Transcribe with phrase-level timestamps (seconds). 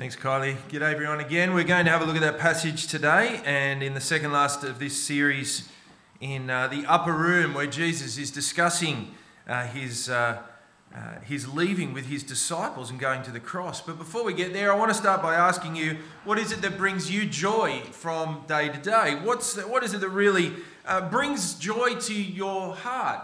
[0.00, 0.56] Thanks, Kylie.
[0.70, 1.52] G'day, everyone, again.
[1.52, 4.64] We're going to have a look at that passage today, and in the second last
[4.64, 5.68] of this series,
[6.22, 9.14] in uh, the upper room, where Jesus is discussing
[9.46, 10.40] uh, his, uh,
[10.96, 13.82] uh, his leaving with his disciples and going to the cross.
[13.82, 16.62] But before we get there, I want to start by asking you what is it
[16.62, 19.18] that brings you joy from day to day?
[19.22, 20.54] What's the, what is it that really
[20.86, 23.22] uh, brings joy to your heart?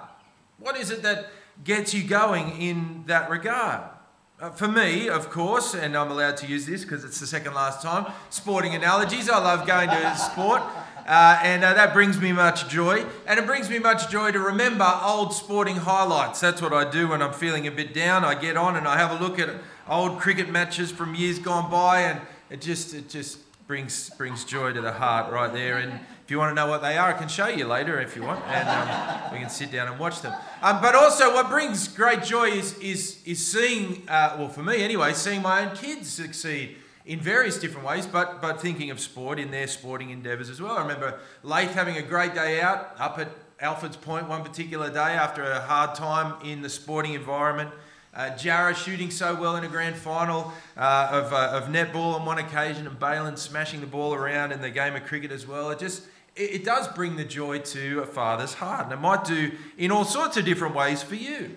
[0.59, 1.31] What is it that
[1.65, 3.96] gets you going in that regard?
[4.39, 7.55] Uh, for me, of course, and I'm allowed to use this because it's the second
[7.55, 9.31] last time, sporting analogies.
[9.31, 10.61] I love going to sport,
[11.07, 13.07] uh, and uh, that brings me much joy.
[13.27, 16.41] And it brings me much joy to remember old sporting highlights.
[16.41, 18.27] That's what I do when I'm feeling a bit down.
[18.27, 19.49] I get on and I have a look at
[19.89, 24.73] old cricket matches from years gone by, and it just it just brings brings joy
[24.73, 25.79] to the heart right there.
[25.79, 25.93] And
[26.25, 28.23] if you want to know what they are, I can show you later if you
[28.23, 30.35] want, and um, we can sit down and watch them.
[30.63, 34.83] Um, but also, what brings great joy is is is seeing, uh, well, for me
[34.83, 39.39] anyway, seeing my own kids succeed in various different ways, but but thinking of sport
[39.39, 40.77] in their sporting endeavours as well.
[40.77, 43.29] I remember Laith having a great day out up at
[43.61, 47.71] Alfords Point one particular day after a hard time in the sporting environment.
[48.17, 52.25] Uh, Jarrah shooting so well in a grand final uh, of, uh, of netball on
[52.25, 55.71] one occasion, and Balin smashing the ball around in the game of cricket as well.
[55.71, 59.25] It just it, it does bring the joy to a father's heart, and it might
[59.25, 61.57] do in all sorts of different ways for you.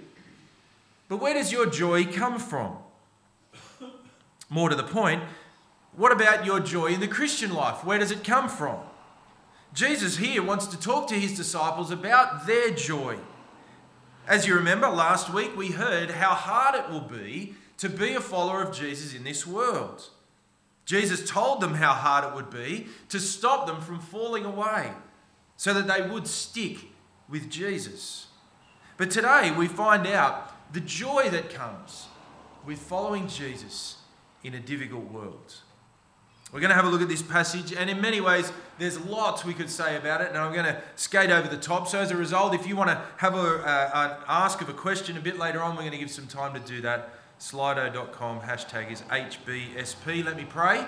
[1.08, 2.76] But where does your joy come from?
[4.50, 5.24] More to the point,
[5.96, 7.86] what about your joy in the Christian life?
[7.86, 8.80] Where does it come from?
[9.74, 13.18] Jesus here wants to talk to his disciples about their joy.
[14.30, 18.22] As you remember, last week we heard how hard it will be to be a
[18.22, 20.08] follower of Jesus in this world.
[20.86, 24.92] Jesus told them how hard it would be to stop them from falling away
[25.58, 26.78] so that they would stick
[27.28, 28.28] with Jesus.
[28.98, 32.06] But today we find out the joy that comes
[32.68, 33.98] with following Jesus
[34.44, 35.56] in a difficult world.
[36.52, 39.46] We're going to have a look at this passage, and in many ways, there's lots
[39.46, 41.88] we could say about it, and I'm going to skate over the top.
[41.88, 44.74] So, as a result, if you want to have a, uh, an ask of a
[44.74, 47.12] question a bit later on, we're going to give some time to do that.
[47.40, 50.26] Slido.com hashtag is HBSP.
[50.26, 50.86] Let me pray,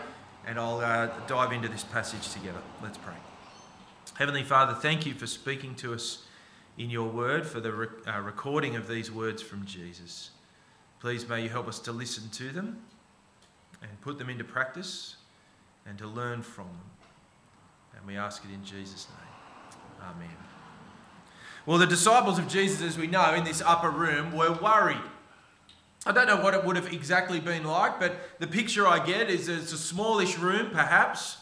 [0.47, 2.61] and I'll uh, dive into this passage together.
[2.81, 3.13] Let's pray.
[4.15, 6.25] Heavenly Father, thank you for speaking to us
[6.75, 7.69] in your word, for the
[8.07, 10.31] uh, recording of these words from Jesus.
[10.99, 12.81] Please may you help us to listen to them
[13.83, 15.17] and put them into practice
[15.85, 16.91] and to learn from them.
[17.97, 20.09] And we ask it in Jesus' name.
[20.09, 20.37] Amen.
[21.65, 25.03] Well, the disciples of Jesus, as we know, in this upper room were worried.
[26.05, 29.29] I don't know what it would have exactly been like, but the picture I get
[29.29, 31.37] is it's a smallish room, perhaps.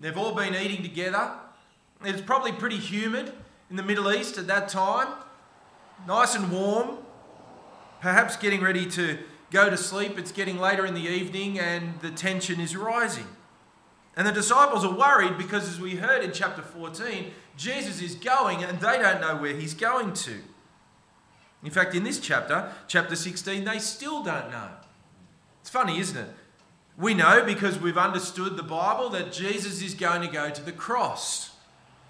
[0.00, 1.32] They've all been eating together.
[2.02, 3.32] It's probably pretty humid
[3.68, 5.08] in the Middle East at that time.
[6.06, 6.98] Nice and warm.
[8.00, 9.18] Perhaps getting ready to
[9.50, 10.18] go to sleep.
[10.18, 13.26] It's getting later in the evening and the tension is rising.
[14.16, 18.62] And the disciples are worried because, as we heard in chapter 14, Jesus is going
[18.62, 20.36] and they don't know where he's going to.
[21.64, 24.68] In fact, in this chapter, chapter 16, they still don't know.
[25.60, 26.28] It's funny, isn't it?
[26.98, 30.72] We know because we've understood the Bible that Jesus is going to go to the
[30.72, 31.52] cross.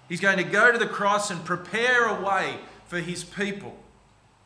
[0.09, 3.77] He's going to go to the cross and prepare a way for his people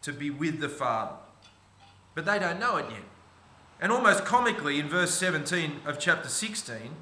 [0.04, 1.16] to be with the Father.
[2.14, 3.02] But they don't know it yet.
[3.80, 6.96] And almost comically, in verse 17 of chapter 16,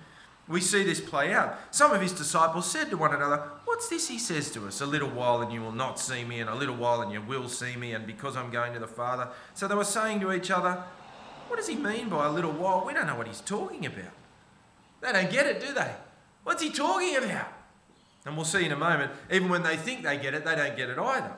[0.48, 1.58] we see this play out.
[1.72, 4.80] Some of his disciples said to one another, What's this he says to us?
[4.80, 7.22] A little while and you will not see me, and a little while and you
[7.22, 9.28] will see me, and because I'm going to the Father.
[9.56, 10.84] So they were saying to each other,
[11.48, 12.86] What does he mean by a little while?
[12.86, 14.14] We don't know what he's talking about.
[15.02, 15.92] They don't get it, do they?
[16.44, 17.52] What's he talking about?
[18.26, 20.78] And we'll see in a moment, even when they think they get it, they don't
[20.78, 21.34] get it either.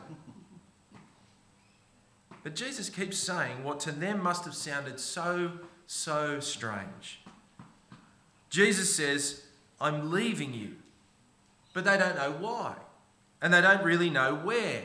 [2.44, 5.52] But Jesus keeps saying what to them must have sounded so,
[5.86, 7.22] so strange.
[8.50, 9.44] Jesus says,
[9.80, 10.76] I'm leaving you.
[11.74, 12.76] But they don't know why.
[13.42, 14.84] And they don't really know where.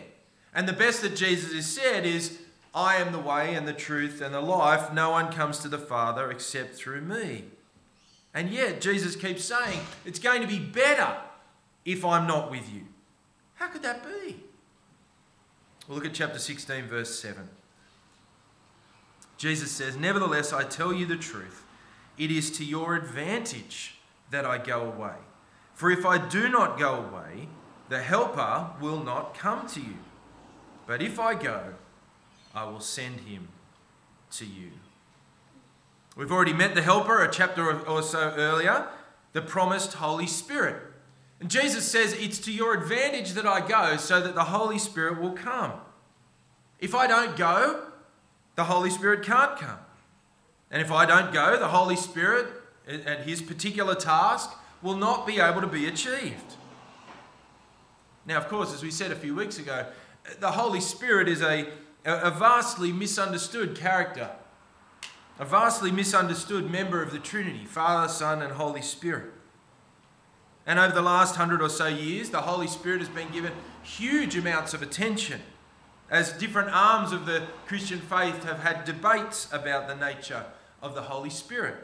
[0.55, 2.39] And the best that Jesus has said is,
[2.75, 4.93] I am the way and the truth and the life.
[4.93, 7.45] No one comes to the Father except through me.
[8.35, 11.17] And yet, Jesus keeps saying, it's going to be better
[11.85, 12.83] if I'm not with you.
[13.55, 14.37] How could that be?
[15.87, 17.49] Well, look at chapter 16, verse 7.
[19.37, 21.65] Jesus says, Nevertheless, I tell you the truth.
[22.19, 23.97] It is to your advantage
[24.31, 25.17] that I go away.
[25.75, 27.49] For if I do not go away,
[27.89, 29.97] the Helper will not come to you.
[30.87, 31.75] But if I go,
[32.55, 33.49] I will send him
[34.33, 34.73] to you.
[36.17, 38.87] We've already met the Helper a chapter or so earlier,
[39.33, 40.83] the promised Holy Spirit.
[41.41, 45.21] And Jesus says, It's to your advantage that I go so that the Holy Spirit
[45.21, 45.73] will come.
[46.79, 47.85] If I don't go,
[48.57, 49.79] the Holy Spirit can't come.
[50.73, 52.47] And if I don't go, the Holy Spirit
[52.89, 56.57] and his particular task will not be able to be achieved.
[58.25, 59.87] Now, of course, as we said a few weeks ago,
[60.41, 61.69] the Holy Spirit is a,
[62.07, 64.31] a vastly misunderstood character,
[65.39, 69.31] a vastly misunderstood member of the Trinity Father, Son, and Holy Spirit.
[70.67, 73.53] And over the last hundred or so years, the Holy Spirit has been given
[73.83, 75.43] huge amounts of attention
[76.09, 80.47] as different arms of the Christian faith have had debates about the nature
[80.83, 81.77] of the Holy Spirit.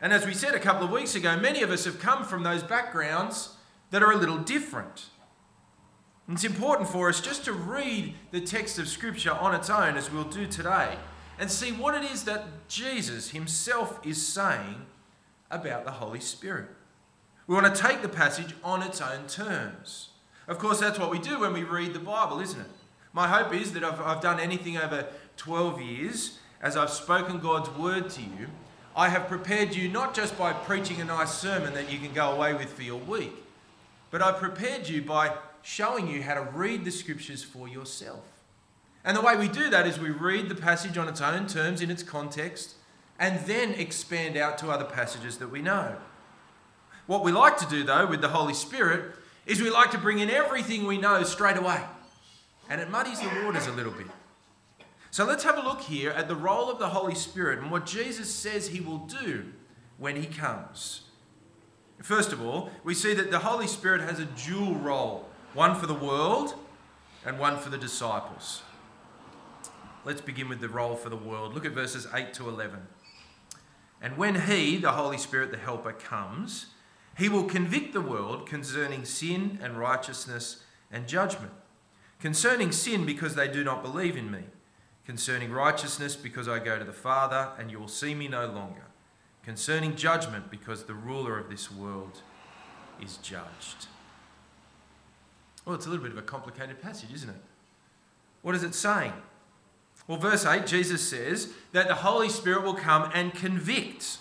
[0.00, 2.42] And as we said a couple of weeks ago, many of us have come from
[2.42, 3.56] those backgrounds
[3.90, 5.06] that are a little different.
[6.28, 10.10] It's important for us just to read the text of Scripture on its own, as
[10.10, 10.96] we'll do today,
[11.38, 14.86] and see what it is that Jesus himself is saying
[15.50, 16.68] about the Holy Spirit.
[17.46, 20.10] We want to take the passage on its own terms.
[20.48, 22.66] Of course, that's what we do when we read the Bible, isn't it?
[23.12, 27.68] My hope is that if I've done anything over 12 years, as I've spoken God's
[27.70, 28.48] word to you,
[28.94, 32.30] I have prepared you not just by preaching a nice sermon that you can go
[32.30, 33.32] away with for your week,
[34.10, 38.20] but I've prepared you by showing you how to read the scriptures for yourself.
[39.04, 41.80] And the way we do that is we read the passage on its own terms,
[41.80, 42.74] in its context,
[43.18, 45.96] and then expand out to other passages that we know.
[47.06, 49.16] What we like to do, though, with the Holy Spirit,
[49.46, 51.80] is we like to bring in everything we know straight away.
[52.68, 54.06] And it muddies the waters a little bit.
[55.12, 57.84] So let's have a look here at the role of the Holy Spirit and what
[57.84, 59.44] Jesus says he will do
[59.98, 61.02] when he comes.
[62.00, 65.86] First of all, we see that the Holy Spirit has a dual role one for
[65.86, 66.54] the world
[67.26, 68.62] and one for the disciples.
[70.06, 71.52] Let's begin with the role for the world.
[71.52, 72.80] Look at verses 8 to 11.
[74.00, 76.68] And when He, the Holy Spirit, the Helper, comes,
[77.18, 81.52] He will convict the world concerning sin and righteousness and judgment.
[82.18, 84.44] Concerning sin, because they do not believe in me.
[85.06, 88.84] Concerning righteousness, because I go to the Father, and you will see me no longer.
[89.44, 92.22] Concerning judgment, because the ruler of this world
[93.00, 93.86] is judged.
[95.64, 97.42] Well, it's a little bit of a complicated passage, isn't it?
[98.42, 99.12] What is it saying?
[100.06, 104.18] Well, verse 8, Jesus says that the Holy Spirit will come and convict.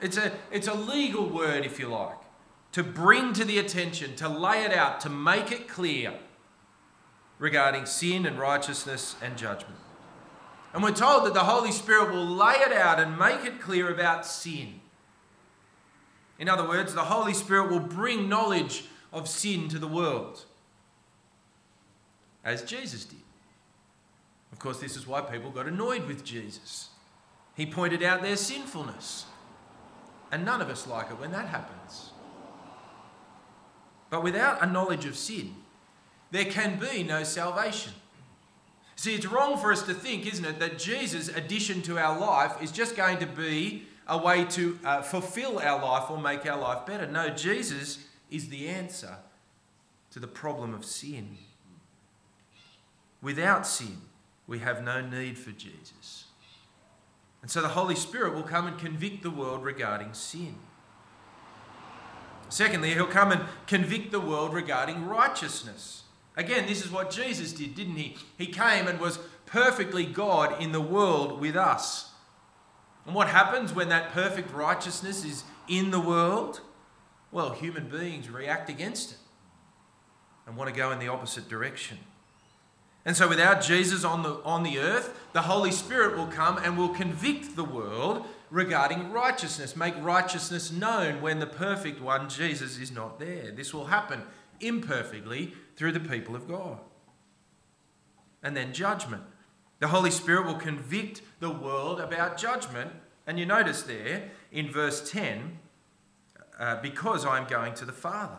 [0.00, 2.18] It's a, it's a legal word, if you like,
[2.72, 6.14] to bring to the attention, to lay it out, to make it clear
[7.38, 9.76] regarding sin and righteousness and judgment.
[10.72, 13.90] And we're told that the Holy Spirit will lay it out and make it clear
[13.90, 14.80] about sin.
[16.38, 20.44] In other words, the Holy Spirit will bring knowledge of sin to the world
[22.44, 23.18] as Jesus did.
[24.50, 26.88] Of course, this is why people got annoyed with Jesus.
[27.54, 29.26] He pointed out their sinfulness.
[30.30, 32.10] And none of us like it when that happens.
[34.08, 35.54] But without a knowledge of sin,
[36.30, 37.92] there can be no salvation.
[38.96, 42.62] See, it's wrong for us to think, isn't it, that Jesus' addition to our life
[42.62, 46.58] is just going to be a way to uh, fulfill our life or make our
[46.58, 47.06] life better.
[47.06, 49.16] No, Jesus is the answer
[50.10, 51.38] to the problem of sin.
[53.22, 53.98] Without sin,
[54.46, 56.24] we have no need for Jesus.
[57.40, 60.56] And so the Holy Spirit will come and convict the world regarding sin.
[62.48, 66.02] Secondly, he'll come and convict the world regarding righteousness.
[66.36, 68.16] Again, this is what Jesus did, didn't he?
[68.38, 72.10] He came and was perfectly God in the world with us.
[73.04, 76.60] And what happens when that perfect righteousness is in the world?
[77.30, 79.18] Well, human beings react against it
[80.46, 81.98] and want to go in the opposite direction.
[83.04, 86.78] And so, without Jesus on the, on the earth, the Holy Spirit will come and
[86.78, 92.92] will convict the world regarding righteousness, make righteousness known when the perfect one, Jesus, is
[92.92, 93.50] not there.
[93.50, 94.22] This will happen
[94.60, 96.78] imperfectly through the people of God.
[98.42, 99.22] And then judgment.
[99.78, 102.92] The Holy Spirit will convict the world about judgment.
[103.26, 105.58] And you notice there in verse 10,
[106.58, 108.38] uh, because I'm going to the Father.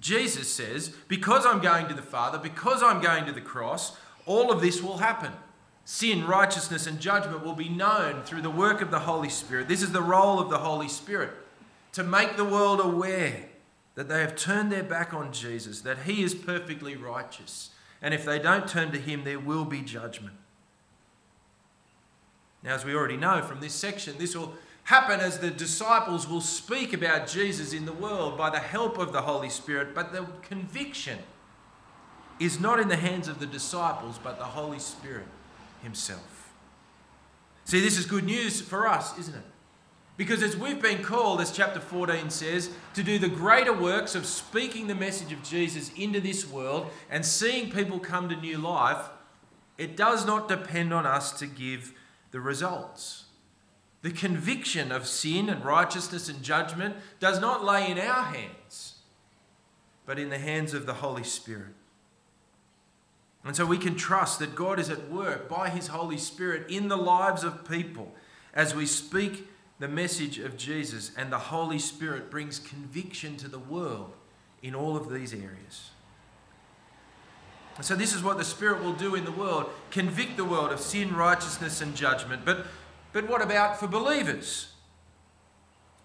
[0.00, 4.52] Jesus says, Because I'm going to the Father, because I'm going to the cross, all
[4.52, 5.32] of this will happen.
[5.84, 9.68] Sin, righteousness, and judgment will be known through the work of the Holy Spirit.
[9.68, 11.30] This is the role of the Holy Spirit
[11.92, 13.47] to make the world aware
[13.98, 17.70] that they have turned their back on Jesus, that He is perfectly righteous.
[18.00, 20.36] And if they don't turn to Him, there will be judgment.
[22.62, 26.40] Now, as we already know from this section, this will happen as the disciples will
[26.40, 30.28] speak about Jesus in the world by the help of the Holy Spirit, but the
[30.42, 31.18] conviction
[32.38, 35.26] is not in the hands of the disciples, but the Holy Spirit
[35.82, 36.52] Himself.
[37.64, 39.44] See, this is good news for us, isn't it?
[40.18, 44.26] Because as we've been called, as chapter 14 says, to do the greater works of
[44.26, 49.10] speaking the message of Jesus into this world and seeing people come to new life,
[49.78, 51.94] it does not depend on us to give
[52.32, 53.26] the results.
[54.02, 58.96] The conviction of sin and righteousness and judgment does not lay in our hands,
[60.04, 61.74] but in the hands of the Holy Spirit.
[63.44, 66.88] And so we can trust that God is at work by His Holy Spirit in
[66.88, 68.12] the lives of people
[68.52, 69.47] as we speak
[69.78, 74.12] the message of Jesus, and the Holy Spirit brings conviction to the world
[74.62, 75.90] in all of these areas.
[77.80, 80.80] So, this is what the Spirit will do in the world convict the world of
[80.80, 82.44] sin, righteousness, and judgment.
[82.44, 82.66] But,
[83.12, 84.72] but what about for believers?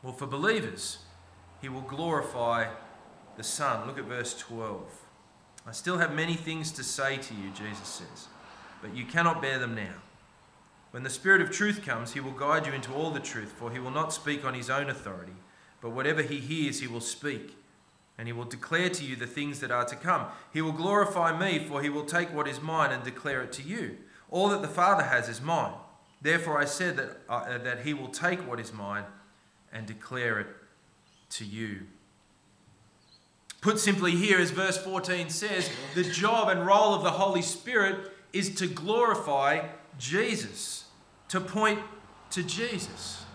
[0.03, 0.99] Well, for believers,
[1.61, 2.67] He will glorify
[3.37, 3.87] the Son.
[3.87, 4.83] Look at verse 12.
[5.65, 8.27] I still have many things to say to you, Jesus says,
[8.81, 9.93] but you cannot bear them now.
[10.93, 13.71] When the Spirit of truth comes, he will guide you into all the truth, for
[13.71, 15.33] he will not speak on his own authority,
[15.81, 17.57] but whatever he hears, he will speak.
[18.15, 20.27] And he will declare to you the things that are to come.
[20.53, 23.63] He will glorify me, for he will take what is mine and declare it to
[23.63, 23.97] you.
[24.29, 25.73] All that the Father has is mine.
[26.21, 29.05] Therefore, I said that, uh, that he will take what is mine
[29.71, 30.47] and declare it
[31.31, 31.87] to you.
[33.61, 38.11] Put simply here, as verse 14 says, the job and role of the Holy Spirit
[38.31, 40.85] is to glorify Jesus
[41.29, 41.79] to point
[42.31, 43.25] to Jesus.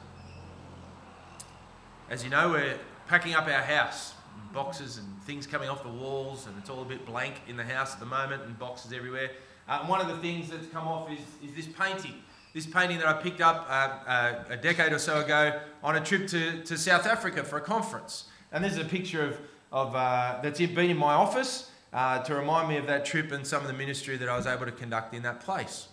[2.11, 4.15] As you know, we're packing up our house,
[4.53, 7.65] boxes and things coming off the walls, and it's all a bit blank in the
[7.65, 9.31] house at the moment, and boxes everywhere.
[9.69, 12.15] Uh, one of the things that's come off is, is this painting.
[12.55, 13.73] This painting that I picked up uh,
[14.09, 17.61] uh, a decade or so ago on a trip to, to South Africa for a
[17.61, 18.25] conference.
[18.53, 19.39] And this is a picture of,
[19.71, 23.47] of uh, that's been in my office uh, to remind me of that trip and
[23.47, 25.89] some of the ministry that I was able to conduct in that place.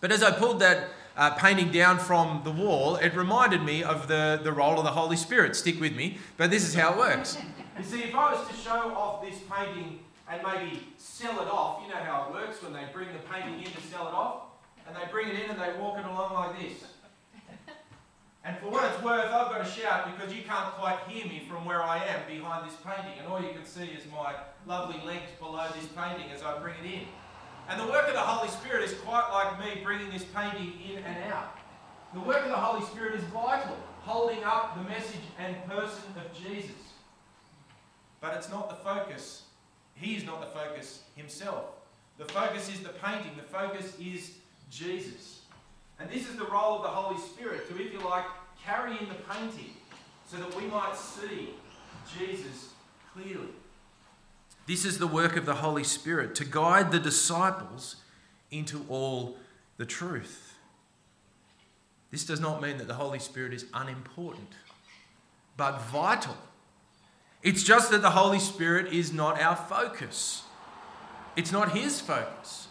[0.00, 4.08] But as I pulled that uh, painting down from the wall, it reminded me of
[4.08, 5.56] the, the role of the Holy Spirit.
[5.56, 7.36] Stick with me, but this is how it works.
[7.76, 11.82] You see, if I was to show off this painting and maybe sell it off,
[11.82, 14.42] you know how it works when they bring the painting in to sell it off,
[14.86, 16.84] and they bring it in and they walk it along like this.
[18.42, 21.42] And for what it's worth, I've got to shout because you can't quite hear me
[21.46, 24.34] from where I am behind this painting, and all you can see is my
[24.66, 27.00] lovely legs below this painting as I bring it in.
[27.70, 31.04] And the work of the Holy Spirit is quite like me bringing this painting in
[31.04, 31.56] and out.
[32.12, 36.36] The work of the Holy Spirit is vital, holding up the message and person of
[36.36, 36.74] Jesus.
[38.20, 39.42] But it's not the focus.
[39.94, 41.66] He is not the focus himself.
[42.18, 44.32] The focus is the painting, the focus is
[44.68, 45.42] Jesus.
[46.00, 48.24] And this is the role of the Holy Spirit to, if you like,
[48.64, 49.74] carry in the painting
[50.26, 51.50] so that we might see
[52.18, 52.70] Jesus
[53.14, 53.48] clearly.
[54.70, 57.96] This is the work of the Holy Spirit to guide the disciples
[58.52, 59.36] into all
[59.78, 60.54] the truth.
[62.12, 64.52] This does not mean that the Holy Spirit is unimportant,
[65.56, 66.36] but vital.
[67.42, 70.44] It's just that the Holy Spirit is not our focus.
[71.34, 72.68] It's not His focus.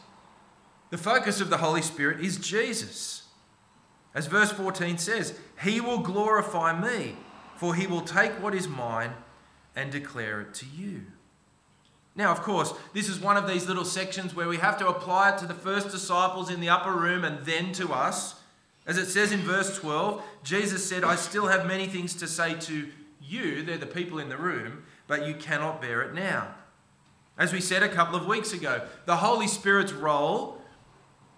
[0.92, 3.24] The focus of the Holy Spirit is Jesus.
[4.16, 7.18] As verse 14 says, He will glorify me,
[7.58, 9.16] for He will take what is mine
[9.76, 11.02] and declare it to you.
[12.20, 15.30] Now, of course, this is one of these little sections where we have to apply
[15.30, 18.36] it to the first disciples in the upper room and then to us.
[18.86, 22.56] As it says in verse 12, Jesus said, I still have many things to say
[22.56, 22.90] to
[23.22, 26.56] you, they're the people in the room, but you cannot bear it now.
[27.38, 30.62] As we said a couple of weeks ago, the Holy Spirit's role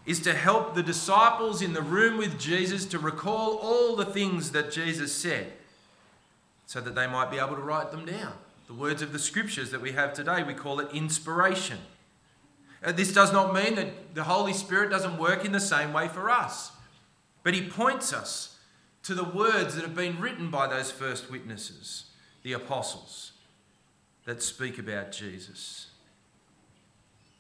[0.07, 4.51] is to help the disciples in the room with Jesus to recall all the things
[4.53, 5.53] that Jesus said
[6.65, 8.33] so that they might be able to write them down
[8.71, 10.43] the words of the scriptures that we have today.
[10.43, 11.77] We call it inspiration.
[12.81, 16.07] Uh, this does not mean that the Holy Spirit doesn't work in the same way
[16.07, 16.71] for us,
[17.43, 18.59] but He points us
[19.03, 22.05] to the words that have been written by those first witnesses,
[22.43, 23.33] the apostles,
[24.23, 25.87] that speak about Jesus.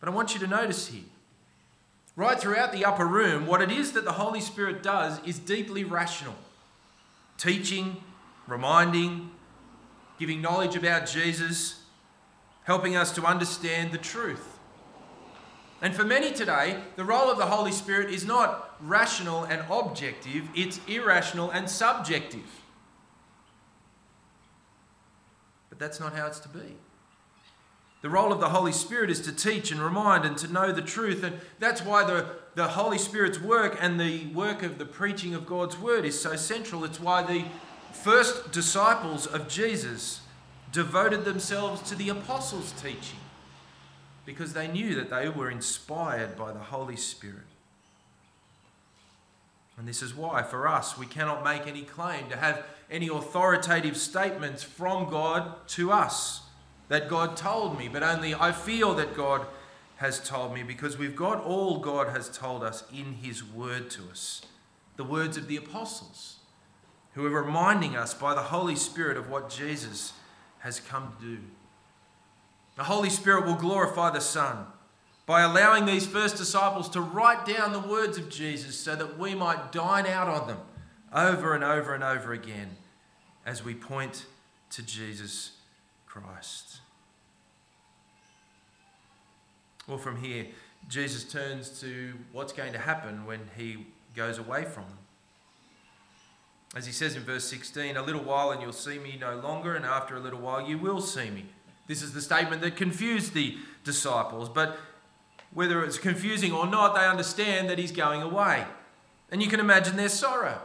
[0.01, 1.05] But I want you to notice here,
[2.17, 5.85] right throughout the upper room, what it is that the Holy Spirit does is deeply
[5.85, 6.35] rational
[7.37, 8.03] teaching,
[8.47, 9.31] reminding,
[10.21, 11.81] giving knowledge about Jesus,
[12.65, 14.59] helping us to understand the truth.
[15.81, 20.47] And for many today, the role of the Holy Spirit is not rational and objective,
[20.53, 22.61] it's irrational and subjective.
[25.69, 26.75] But that's not how it's to be.
[28.03, 30.83] The role of the Holy Spirit is to teach and remind and to know the
[30.83, 31.23] truth.
[31.23, 35.47] And that's why the, the Holy Spirit's work and the work of the preaching of
[35.47, 36.83] God's word is so central.
[36.83, 37.45] It's why the
[37.93, 40.21] first disciples of Jesus
[40.71, 43.19] devoted themselves to the apostles' teaching
[44.25, 47.47] because they knew that they were inspired by the Holy Spirit.
[49.77, 53.97] And this is why, for us, we cannot make any claim to have any authoritative
[53.97, 56.41] statements from God to us
[56.89, 59.45] that God told me, but only I feel that God
[59.97, 64.03] has told me because we've got all God has told us in His Word to
[64.09, 64.41] us
[64.97, 66.35] the words of the apostles,
[67.13, 70.13] who are reminding us by the Holy Spirit of what Jesus
[70.59, 71.41] has come to do.
[72.77, 74.65] The Holy Spirit will glorify the Son
[75.25, 79.35] by allowing these first disciples to write down the words of Jesus so that we
[79.35, 80.59] might dine out on them
[81.13, 82.77] over and over and over again
[83.45, 84.25] as we point
[84.69, 85.51] to Jesus
[86.05, 86.79] Christ.
[89.87, 90.47] Well, from here,
[90.87, 94.97] Jesus turns to what's going to happen when he goes away from them.
[96.75, 99.75] As he says in verse 16, a little while and you'll see me no longer,
[99.75, 101.45] and after a little while you will see me.
[101.87, 104.77] This is the statement that confused the disciples, but
[105.53, 108.65] whether it's confusing or not, they understand that he's going away.
[109.29, 110.61] And you can imagine their sorrow.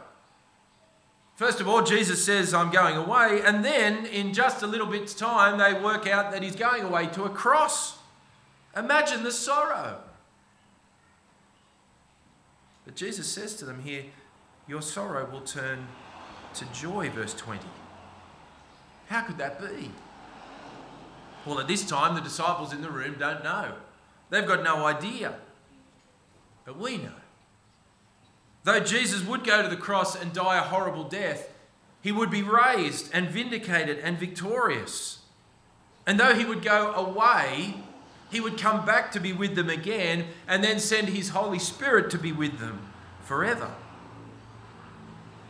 [1.35, 5.13] First of all, Jesus says, I'm going away, and then in just a little bit's
[5.13, 7.97] time, they work out that he's going away to a cross.
[8.75, 9.99] Imagine the sorrow.
[12.85, 14.05] But Jesus says to them here,
[14.67, 15.87] Your sorrow will turn
[16.55, 17.61] to joy, verse 20.
[19.07, 19.91] How could that be?
[21.45, 23.75] Well, at this time, the disciples in the room don't know.
[24.29, 25.35] They've got no idea.
[26.65, 27.13] But we know.
[28.65, 31.49] Though Jesus would go to the cross and die a horrible death,
[32.01, 35.19] he would be raised and vindicated and victorious.
[36.05, 37.75] And though he would go away,
[38.29, 42.09] he would come back to be with them again and then send his Holy Spirit
[42.11, 43.71] to be with them forever.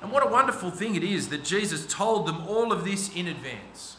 [0.01, 3.27] And what a wonderful thing it is that Jesus told them all of this in
[3.27, 3.97] advance.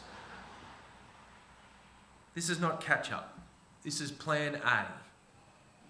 [2.35, 3.39] This is not catch up.
[3.83, 4.87] This is plan A.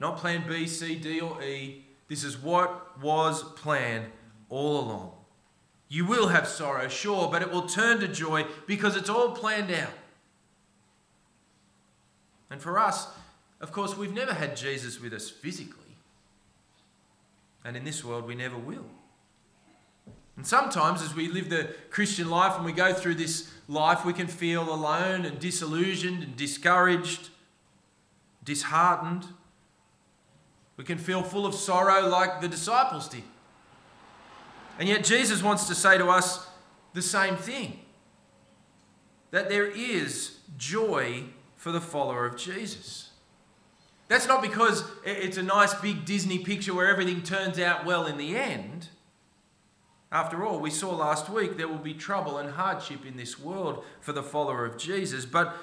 [0.00, 1.85] Not plan B, C, D, or E.
[2.09, 4.07] This is what was planned
[4.49, 5.12] all along.
[5.88, 9.71] You will have sorrow, sure, but it will turn to joy because it's all planned
[9.71, 9.93] out.
[12.50, 13.09] And for us,
[13.61, 15.97] of course, we've never had Jesus with us physically.
[17.65, 18.87] And in this world, we never will.
[20.38, 24.12] And sometimes, as we live the Christian life and we go through this life, we
[24.12, 27.31] can feel alone and disillusioned and discouraged,
[28.44, 29.27] disheartened.
[30.77, 33.24] We can feel full of sorrow like the disciples did.
[34.79, 36.46] And yet, Jesus wants to say to us
[36.94, 37.81] the same thing
[39.33, 41.24] that there is joy
[41.57, 43.11] for the follower of Jesus.
[44.07, 48.18] That's not because it's a nice big Disney picture where everything turns out well in
[48.18, 48.90] the end.
[50.11, 53.85] After all, we saw last week there will be trouble and hardship in this world
[54.01, 55.55] for the follower of Jesus, but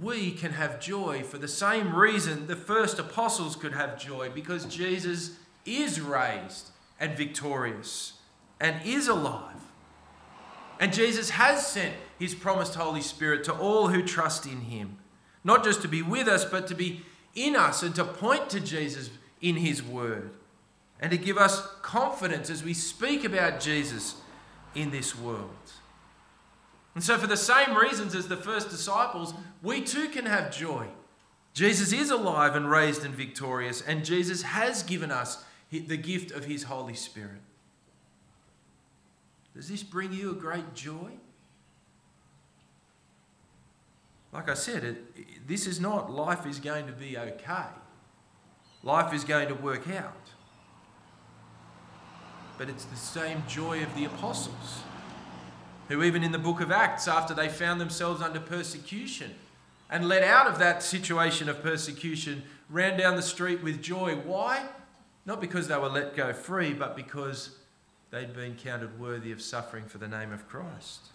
[0.00, 4.64] we can have joy for the same reason the first apostles could have joy because
[4.66, 8.14] Jesus is raised and victorious
[8.60, 9.56] and is alive.
[10.78, 14.98] And Jesus has sent his promised Holy Spirit to all who trust in him
[15.44, 17.02] not just to be with us, but to be
[17.34, 20.30] in us and to point to Jesus in his word
[21.02, 24.14] and to give us confidence as we speak about Jesus
[24.74, 25.50] in this world.
[26.94, 30.86] And so, for the same reasons as the first disciples, we too can have joy.
[31.54, 36.44] Jesus is alive and raised and victorious, and Jesus has given us the gift of
[36.44, 37.40] his Holy Spirit.
[39.54, 41.12] Does this bring you a great joy?
[44.32, 47.66] Like I said, it, this is not life is going to be okay.
[48.82, 50.21] Life is going to work out.
[52.58, 54.82] But it's the same joy of the apostles,
[55.88, 59.34] who, even in the book of Acts, after they found themselves under persecution
[59.90, 64.14] and let out of that situation of persecution, ran down the street with joy.
[64.16, 64.66] Why?
[65.26, 67.56] Not because they were let go free, but because
[68.10, 71.08] they'd been counted worthy of suffering for the name of Christ.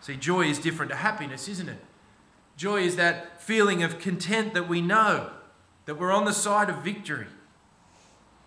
[0.00, 1.78] See, joy is different to happiness, isn't it?
[2.56, 5.30] Joy is that feeling of content that we know
[5.84, 7.26] that we're on the side of victory.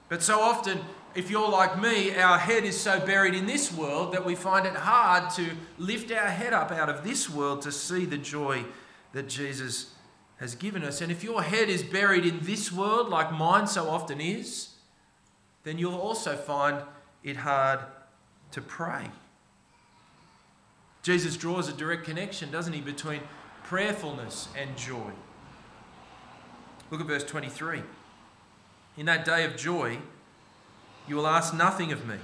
[0.10, 0.82] But so often,
[1.15, 4.65] if you're like me, our head is so buried in this world that we find
[4.65, 8.65] it hard to lift our head up out of this world to see the joy
[9.13, 9.93] that Jesus
[10.38, 11.02] has given us.
[11.02, 14.69] And if your head is buried in this world, like mine so often is,
[15.63, 16.82] then you'll also find
[17.23, 17.80] it hard
[18.52, 19.08] to pray.
[21.04, 23.21] Jesus draws a direct connection, doesn't he, between
[23.63, 25.12] prayerfulness and joy.
[26.89, 27.84] Look at verse 23.
[28.97, 29.99] In that day of joy,
[31.07, 32.15] you will ask nothing of me.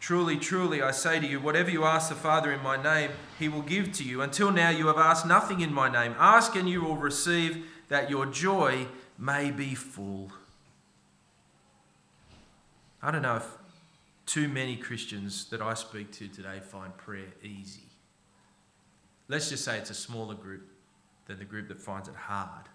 [0.00, 3.48] Truly, truly, I say to you, whatever you ask the Father in my name, he
[3.48, 4.22] will give to you.
[4.22, 6.14] Until now, you have asked nothing in my name.
[6.18, 8.86] Ask and you will receive, that your joy
[9.18, 10.30] may be full.
[13.02, 13.46] I don't know if
[14.26, 17.88] too many Christians that I speak to today find prayer easy.
[19.26, 20.68] Let's just say it's a smaller group
[21.26, 22.66] than the group that finds it hard.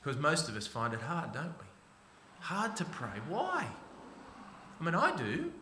[0.00, 1.66] Because most of us find it hard, don't we?
[2.40, 3.20] Hard to pray.
[3.28, 3.66] Why?
[4.80, 5.52] I mean, I do.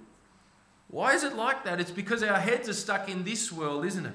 [0.88, 1.80] Why is it like that?
[1.80, 4.14] It's because our heads are stuck in this world, isn't it?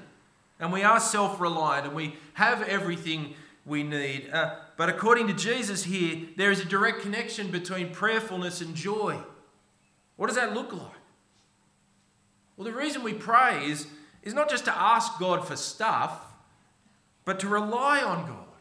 [0.58, 3.34] And we are self reliant and we have everything
[3.66, 4.30] we need.
[4.32, 9.18] Uh, but according to Jesus here, there is a direct connection between prayerfulness and joy.
[10.16, 10.90] What does that look like?
[12.56, 13.86] Well, the reason we pray is,
[14.22, 16.20] is not just to ask God for stuff,
[17.24, 18.51] but to rely on God.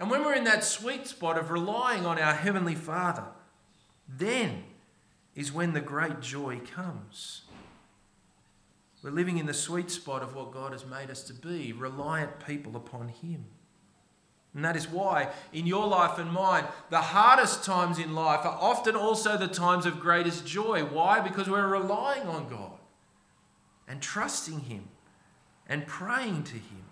[0.00, 3.24] And when we're in that sweet spot of relying on our Heavenly Father,
[4.08, 4.64] then
[5.34, 7.42] is when the great joy comes.
[9.02, 12.44] We're living in the sweet spot of what God has made us to be, reliant
[12.46, 13.44] people upon Him.
[14.54, 18.58] And that is why, in your life and mine, the hardest times in life are
[18.60, 20.82] often also the times of greatest joy.
[20.82, 21.20] Why?
[21.20, 22.78] Because we're relying on God
[23.86, 24.88] and trusting Him
[25.68, 26.84] and praying to Him.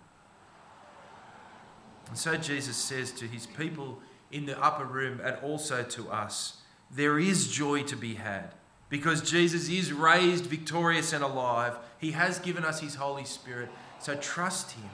[2.09, 3.99] And so Jesus says to His people
[4.31, 6.57] in the upper room and also to us
[6.91, 8.53] there is joy to be had
[8.89, 11.77] because Jesus is raised victorious and alive.
[11.99, 13.69] He has given us His Holy Spirit.
[13.99, 14.89] So trust Him.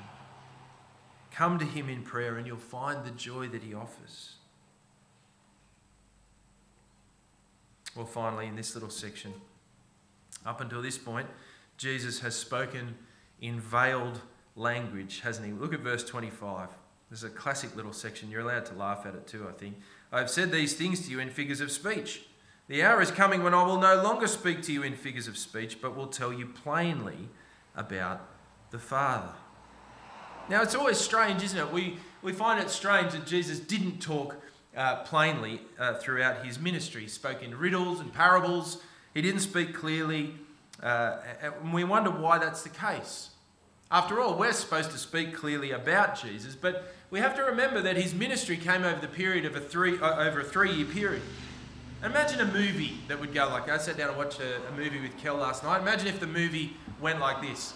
[1.31, 4.33] Come to Him in prayer and you'll find the joy that He offers.
[7.95, 9.33] Well, finally, in this little section,
[10.45, 11.27] up until this point,
[11.77, 12.95] Jesus has spoken
[13.41, 14.19] in veiled
[14.55, 15.53] language, hasn't he?
[15.53, 16.67] Look at verse 25.
[17.09, 18.31] This is a classic little section.
[18.31, 19.75] You're allowed to laugh at it too, I think.
[20.11, 22.23] I have said these things to you in figures of speech.
[22.67, 25.37] The hour is coming when I will no longer speak to you in figures of
[25.37, 27.29] speech, but will tell you plainly
[27.75, 28.21] about
[28.71, 29.33] the Father.
[30.49, 31.71] Now, it's always strange, isn't it?
[31.71, 34.37] We, we find it strange that Jesus didn't talk
[34.75, 37.01] uh, plainly uh, throughout his ministry.
[37.01, 38.81] He spoke in riddles and parables,
[39.13, 40.33] he didn't speak clearly.
[40.81, 43.29] Uh, and we wonder why that's the case.
[43.91, 47.95] After all, we're supposed to speak clearly about Jesus, but we have to remember that
[47.95, 51.21] his ministry came over the period of a three, uh, over a three-year period.
[52.03, 54.99] Imagine a movie that would go like I sat down and watched a, a movie
[54.99, 55.81] with Kel last night.
[55.81, 57.73] Imagine if the movie went like this: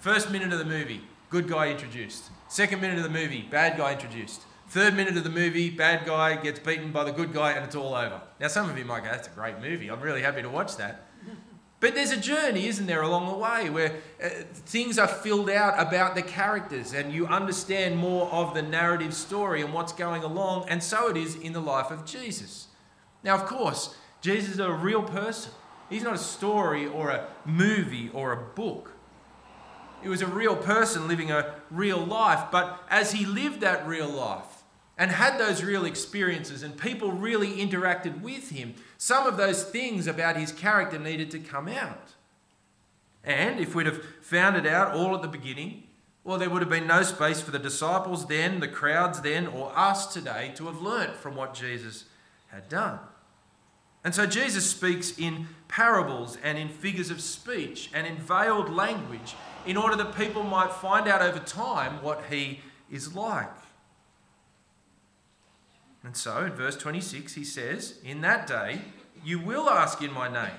[0.00, 2.24] first minute of the movie, good guy introduced.
[2.48, 4.42] Second minute of the movie, bad guy introduced.
[4.68, 7.74] Third minute of the movie, bad guy gets beaten by the good guy and it's
[7.74, 8.20] all over.
[8.40, 9.90] Now, some of you might go, that's a great movie.
[9.90, 11.06] I'm really happy to watch that.
[11.82, 15.74] But there's a journey, isn't there, along the way where uh, things are filled out
[15.84, 20.68] about the characters and you understand more of the narrative story and what's going along.
[20.68, 22.68] And so it is in the life of Jesus.
[23.24, 25.50] Now, of course, Jesus is a real person.
[25.90, 28.92] He's not a story or a movie or a book.
[30.04, 32.44] He was a real person living a real life.
[32.52, 34.51] But as he lived that real life
[35.02, 40.06] and had those real experiences, and people really interacted with him, some of those things
[40.06, 42.12] about his character needed to come out.
[43.24, 45.82] And if we'd have found it out all at the beginning,
[46.22, 49.76] well, there would have been no space for the disciples then, the crowds then, or
[49.76, 52.04] us today to have learnt from what Jesus
[52.52, 53.00] had done.
[54.04, 59.34] And so Jesus speaks in parables and in figures of speech and in veiled language
[59.66, 63.50] in order that people might find out over time what he is like.
[66.04, 68.82] And so in verse 26, he says, In that day
[69.24, 70.58] you will ask in my name.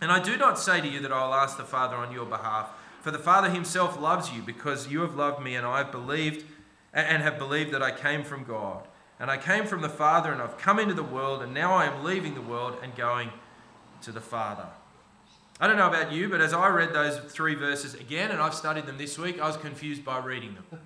[0.00, 2.26] And I do not say to you that I will ask the Father on your
[2.26, 5.92] behalf, for the Father himself loves you because you have loved me and I have
[5.92, 6.44] believed
[6.92, 8.86] and have believed that I came from God.
[9.18, 11.86] And I came from the Father and I've come into the world and now I
[11.86, 13.30] am leaving the world and going
[14.02, 14.66] to the Father.
[15.58, 18.54] I don't know about you, but as I read those three verses again, and I've
[18.54, 20.80] studied them this week, I was confused by reading them.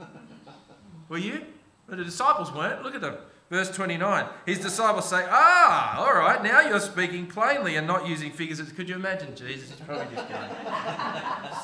[1.09, 1.45] Were you?
[1.89, 2.85] But the disciples weren't.
[2.85, 3.17] Look at them.
[3.51, 4.27] Verse 29.
[4.47, 8.63] His disciples say, Ah, all right, now you're speaking plainly and not using figures.
[8.73, 9.71] Could you imagine Jesus?
[9.71, 10.51] He's probably just going,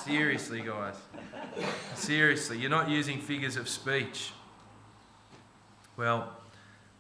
[0.05, 0.97] Seriously, guys.
[1.95, 4.33] Seriously, you're not using figures of speech.
[5.97, 6.37] Well,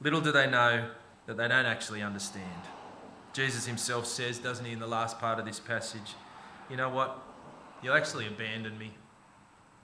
[0.01, 0.89] little do they know
[1.27, 2.45] that they don't actually understand.
[3.33, 6.15] Jesus himself says, doesn't he, in the last part of this passage,
[6.71, 7.19] you know what?
[7.83, 8.93] You'll actually abandon me.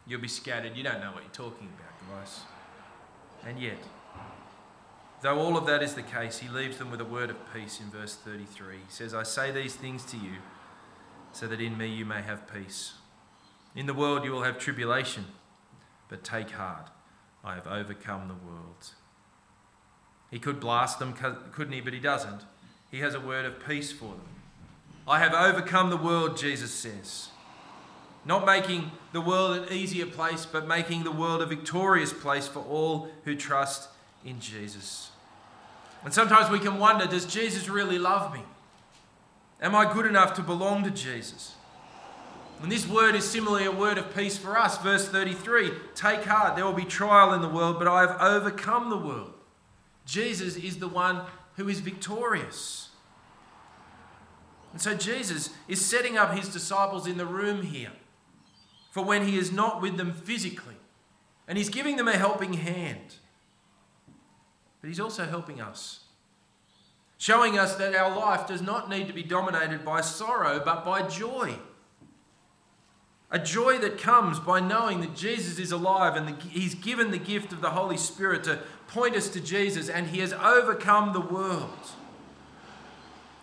[0.06, 0.76] You'll be scattered.
[0.76, 2.40] You don't know what you're talking about, guys.
[3.44, 3.78] And yet,
[5.22, 7.80] though all of that is the case, he leaves them with a word of peace
[7.80, 8.74] in verse 33.
[8.74, 10.38] He says, I say these things to you
[11.32, 12.94] so that in me you may have peace.
[13.74, 15.26] In the world you will have tribulation,
[16.08, 16.90] but take heart.
[17.42, 18.90] I have overcome the world.
[20.30, 21.80] He could blast them, couldn't he?
[21.80, 22.42] But he doesn't.
[22.90, 24.28] He has a word of peace for them.
[25.08, 27.28] I have overcome the world, Jesus says.
[28.24, 32.60] Not making the world an easier place, but making the world a victorious place for
[32.60, 33.88] all who trust
[34.24, 35.11] in Jesus.
[36.04, 38.42] And sometimes we can wonder does Jesus really love me?
[39.60, 41.54] Am I good enough to belong to Jesus?
[42.62, 44.78] And this word is similarly a word of peace for us.
[44.78, 48.90] Verse 33 Take heart, there will be trial in the world, but I have overcome
[48.90, 49.34] the world.
[50.04, 51.22] Jesus is the one
[51.56, 52.90] who is victorious.
[54.72, 57.92] And so Jesus is setting up his disciples in the room here
[58.90, 60.76] for when he is not with them physically.
[61.46, 63.16] And he's giving them a helping hand.
[64.82, 66.00] But he's also helping us,
[67.16, 71.08] showing us that our life does not need to be dominated by sorrow, but by
[71.08, 71.54] joy.
[73.30, 77.18] A joy that comes by knowing that Jesus is alive and the, He's given the
[77.18, 81.20] gift of the Holy Spirit to point us to Jesus and He has overcome the
[81.20, 81.70] world.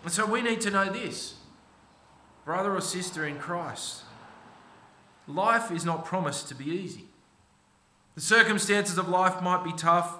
[0.04, 1.34] And so we need to know this,
[2.44, 4.02] brother or sister in Christ.
[5.26, 7.06] Life is not promised to be easy.
[8.14, 10.19] The circumstances of life might be tough,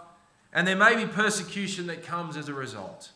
[0.52, 3.10] and there may be persecution that comes as a result.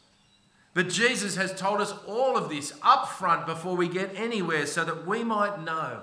[0.73, 4.85] But Jesus has told us all of this up front before we get anywhere so
[4.85, 6.03] that we might know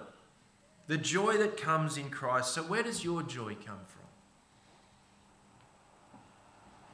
[0.88, 2.54] the joy that comes in Christ.
[2.54, 4.02] So, where does your joy come from?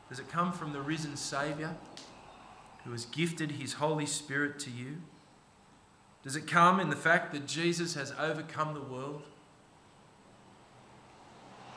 [0.10, 1.76] Does it come from the risen Saviour
[2.84, 4.98] who has gifted his Holy Spirit to you?
[6.24, 9.24] Does it come in the fact that Jesus has overcome the world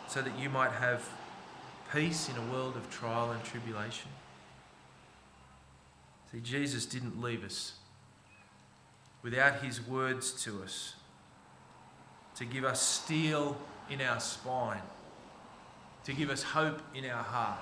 [0.08, 1.08] so that you might have
[1.92, 4.10] peace in a world of trial and tribulation?
[6.32, 7.74] See, Jesus didn't leave us
[9.22, 10.94] without his words to us
[12.36, 13.56] to give us steel
[13.90, 14.80] in our spine,
[16.04, 17.58] to give us hope in our heart,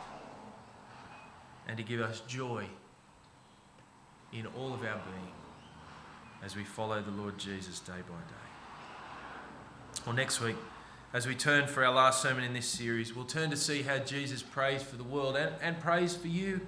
[1.66, 2.64] and to give us joy
[4.32, 5.32] in all of our being
[6.44, 8.48] as we follow the Lord Jesus day by day.
[10.06, 10.56] Well, next week,
[11.14, 13.98] as we turn for our last sermon in this series, we'll turn to see how
[13.98, 16.60] Jesus prays for the world and, and prays for you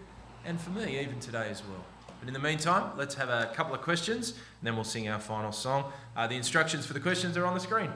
[0.46, 1.84] and for me, even today as well.
[2.18, 5.20] But in the meantime, let's have a couple of questions and then we'll sing our
[5.20, 5.92] final song.
[6.16, 7.90] Uh, the instructions for the questions are on the screen.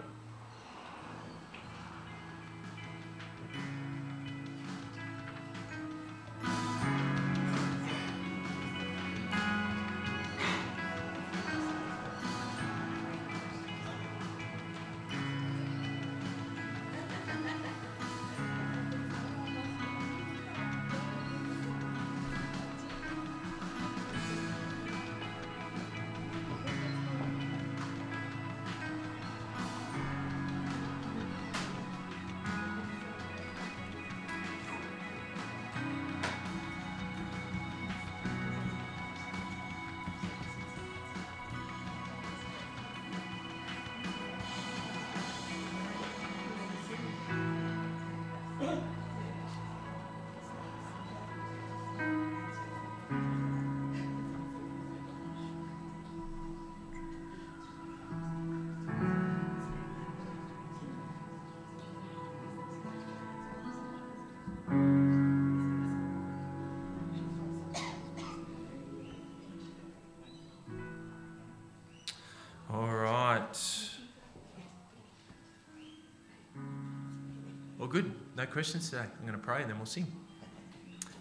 [77.94, 78.12] Good.
[78.36, 79.02] No questions today.
[79.02, 80.06] I'm going to pray and then we'll sing.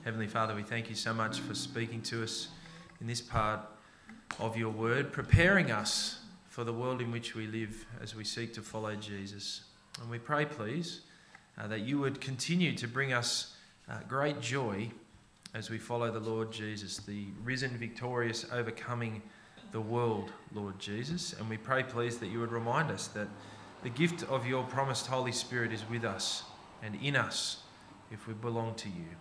[0.03, 2.47] Heavenly Father, we thank you so much for speaking to us
[2.99, 3.59] in this part
[4.39, 8.53] of your word, preparing us for the world in which we live as we seek
[8.53, 9.61] to follow Jesus.
[10.01, 11.01] And we pray, please,
[11.57, 13.55] uh, that you would continue to bring us
[13.89, 14.89] uh, great joy
[15.53, 19.21] as we follow the Lord Jesus, the risen, victorious, overcoming
[19.71, 21.33] the world, Lord Jesus.
[21.33, 23.27] And we pray, please, that you would remind us that
[23.83, 26.43] the gift of your promised Holy Spirit is with us
[26.81, 27.63] and in us
[28.11, 29.15] if we belong to you.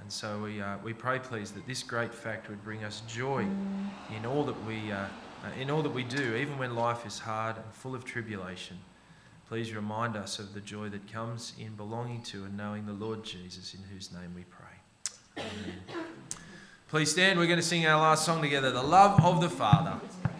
[0.00, 3.46] And so we, uh, we pray, please, that this great fact would bring us joy
[4.16, 7.20] in all that we, uh, uh, in all that we do, even when life is
[7.20, 8.78] hard and full of tribulation.
[9.48, 13.24] Please remind us of the joy that comes in belonging to and knowing the Lord
[13.24, 14.66] Jesus, in whose name we pray.
[15.38, 16.04] Amen.
[16.88, 17.38] Please stand.
[17.38, 20.00] We're going to sing our last song together, The Love of the Father.